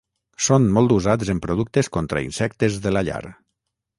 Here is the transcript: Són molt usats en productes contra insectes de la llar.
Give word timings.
Són 0.45 0.63
molt 0.77 0.93
usats 0.95 1.29
en 1.33 1.41
productes 1.43 1.91
contra 1.97 2.25
insectes 2.29 2.81
de 2.87 2.97
la 2.97 3.07
llar. 3.11 3.23